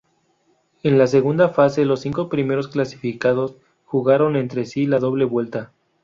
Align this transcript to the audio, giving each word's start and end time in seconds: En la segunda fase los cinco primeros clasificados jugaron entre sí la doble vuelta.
En 0.81 0.97
la 0.97 1.05
segunda 1.05 1.49
fase 1.49 1.85
los 1.85 1.99
cinco 2.01 2.27
primeros 2.27 2.67
clasificados 2.67 3.53
jugaron 3.85 4.35
entre 4.35 4.65
sí 4.65 4.87
la 4.87 4.97
doble 4.97 5.25
vuelta. 5.25 5.73